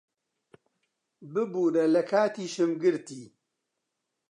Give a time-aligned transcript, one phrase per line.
[1.31, 3.23] ببوورە، لە کاتیشم گرتی.